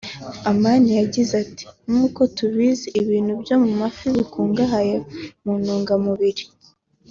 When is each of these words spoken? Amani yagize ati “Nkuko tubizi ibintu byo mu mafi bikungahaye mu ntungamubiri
Amani 0.49 0.91
yagize 1.01 1.33
ati 1.43 1.63
“Nkuko 1.89 2.21
tubizi 2.35 2.87
ibintu 3.01 3.33
byo 3.41 3.55
mu 3.63 3.71
mafi 3.81 4.05
bikungahaye 4.15 4.95
mu 5.43 5.53
ntungamubiri 5.61 6.43